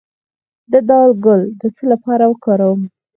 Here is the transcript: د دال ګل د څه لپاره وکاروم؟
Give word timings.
د 0.71 0.73
دال 0.89 1.09
ګل 1.25 1.41
د 1.59 1.61
څه 1.75 1.83
لپاره 1.91 2.23
وکاروم؟ 2.31 2.81